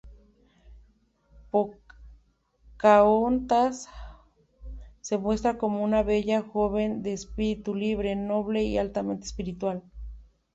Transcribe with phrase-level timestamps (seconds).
[1.51, 3.87] Pocahontas
[4.99, 9.83] se muestra como una bella joven de espíritu libre, noble, y altamente espiritual.